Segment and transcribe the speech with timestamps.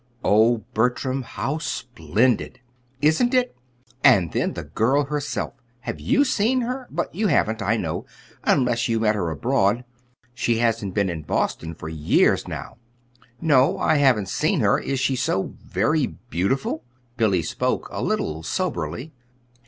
[0.23, 2.59] "Oh, Bertram, how splendid!"
[3.03, 3.55] "Isn't it?
[4.03, 5.53] And then the girl herself!
[5.81, 6.87] Have you seen her?
[6.89, 8.07] But you haven't, I know,
[8.43, 9.85] unless you met her abroad.
[10.33, 12.77] She hasn't been in Boston for years until now."
[13.39, 14.79] "No, I haven't seen her.
[14.79, 16.83] Is she so very beautiful?"
[17.15, 19.13] Billy spoke a little soberly.